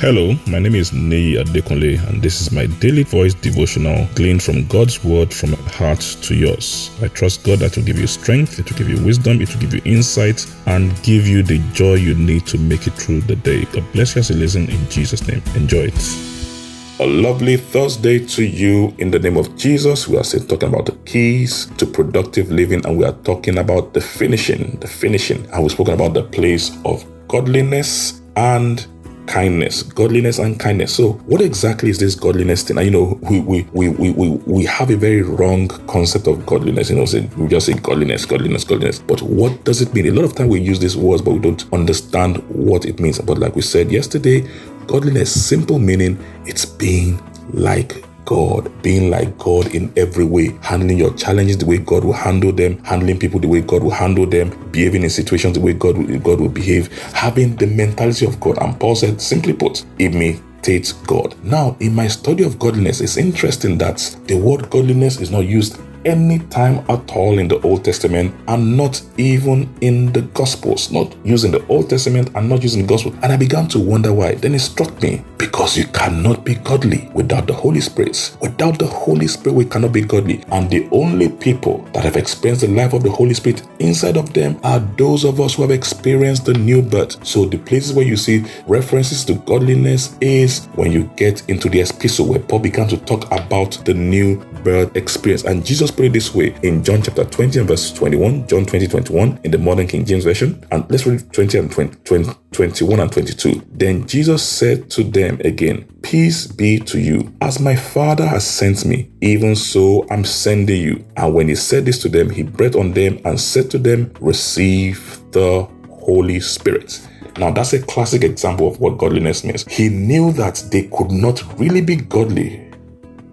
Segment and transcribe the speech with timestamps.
[0.00, 4.66] Hello, my name is Nei Adekunle, and this is my daily voice devotional gleaned from
[4.66, 6.90] God's word from my heart to yours.
[7.02, 9.60] I trust God that will give you strength, it will give you wisdom, it will
[9.60, 13.36] give you insight, and give you the joy you need to make it through the
[13.36, 13.66] day.
[13.66, 15.42] God bless you as you listen in Jesus' name.
[15.54, 17.00] Enjoy it.
[17.00, 20.08] A lovely Thursday to you in the name of Jesus.
[20.08, 23.92] We are still talking about the keys to productive living, and we are talking about
[23.92, 25.44] the finishing, the finishing.
[25.52, 28.86] And we've spoken about the place of godliness and
[29.30, 30.92] kindness, godliness and kindness.
[30.92, 32.78] So, what exactly is this godliness thing?
[32.78, 36.90] You know, we we, we, we, we have a very wrong concept of godliness.
[36.90, 38.98] You know, we just say godliness, godliness, godliness.
[38.98, 40.08] But what does it mean?
[40.08, 43.20] A lot of time we use these words, but we don't understand what it means.
[43.20, 44.48] But like we said yesterday,
[44.88, 51.14] godliness, simple meaning, it's being like God, being like God in every way, handling your
[51.14, 54.50] challenges the way God will handle them, handling people the way God will handle them,
[54.70, 58.58] behaving in situations the way God will, God will behave, having the mentality of God.
[58.62, 61.34] And Paul said, simply put, imitate God.
[61.44, 65.80] Now, in my study of godliness, it's interesting that the word godliness is not used
[66.04, 71.14] any time at all in the Old Testament and not even in the Gospels, not
[71.24, 73.14] using the Old Testament and not using the Gospel.
[73.22, 74.34] And I began to wonder why.
[74.34, 78.36] Then it struck me because you cannot be godly without the Holy Spirit.
[78.40, 80.42] Without the Holy Spirit, we cannot be godly.
[80.52, 84.32] And the only people that have experienced the life of the Holy Spirit inside of
[84.32, 87.24] them are those of us who have experienced the new birth.
[87.26, 91.80] So the places where you see references to godliness is when you get into the
[91.80, 95.44] epistle where Paul began to talk about the new birth experience.
[95.44, 98.86] And Jesus put it this way in John chapter 20 and verse 21, John 20,
[98.86, 100.64] 21 in the modern King James Version.
[100.70, 103.62] And let's read 20 and 20, 20 21 and 22.
[103.72, 107.32] Then Jesus said to them again, Peace be to you.
[107.40, 111.04] As my Father has sent me, even so I'm sending you.
[111.16, 114.12] And when he said this to them, he breathed on them and said to them,
[114.20, 117.00] Receive the Holy Spirit.
[117.38, 119.64] Now, that's a classic example of what godliness means.
[119.66, 122.70] He knew that they could not really be godly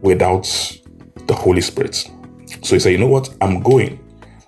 [0.00, 0.44] without
[1.26, 2.08] the Holy Spirit.
[2.62, 3.34] So he said, You know what?
[3.40, 3.98] I'm going.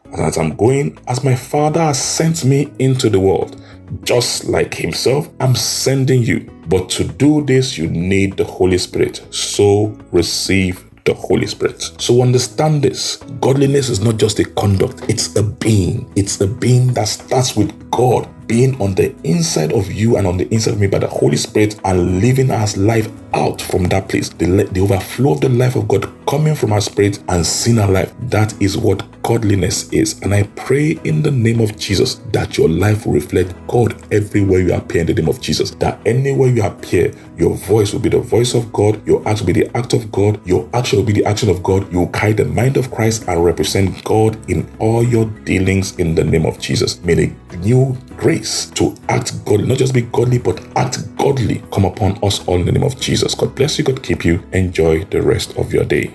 [0.05, 3.63] And as I'm going, as my Father has sent me into the world,
[4.05, 6.51] just like Himself, I'm sending you.
[6.69, 9.27] But to do this, you need the Holy Spirit.
[9.31, 11.81] So receive the Holy Spirit.
[11.99, 16.11] So understand this godliness is not just a conduct, it's a being.
[16.15, 20.37] It's a being that starts with God being on the inside of you and on
[20.37, 24.11] the inside of me by the Holy Spirit and living as life out from that
[24.11, 24.29] place.
[24.29, 27.91] The, the overflow of the life of God coming from our spirit and seeing our
[27.91, 28.13] life.
[28.29, 30.21] That is what godliness is.
[30.21, 34.61] And I pray in the name of Jesus that your life will reflect God everywhere
[34.61, 35.71] you appear in the name of Jesus.
[35.77, 39.47] That anywhere you appear, your voice will be the voice of God, your act will
[39.47, 41.91] be the act of God, your action will be the action of God.
[41.91, 46.15] You will carry the mind of Christ and represent God in all your dealings in
[46.15, 47.03] the name of Jesus.
[47.03, 51.85] May the new grace to act godly, not just be godly, but act godly come
[51.85, 53.35] upon us all in the name of Jesus.
[53.35, 54.41] God bless you, God keep you.
[54.53, 56.15] Enjoy the rest of your day.